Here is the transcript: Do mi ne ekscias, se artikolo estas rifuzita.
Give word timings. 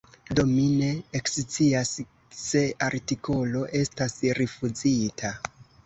Do 0.37 0.43
mi 0.51 0.63
ne 0.77 0.87
ekscias, 1.19 1.93
se 2.41 2.65
artikolo 2.89 3.65
estas 3.85 4.21
rifuzita. 4.43 5.39